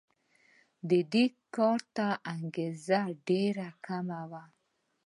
د 0.89 0.91
دې 1.13 1.25
کار 1.55 1.79
ته 1.95 2.07
انګېزه 2.33 2.99
ډېره 3.27 3.67
کمه 3.85 4.21
وه. 4.29 4.43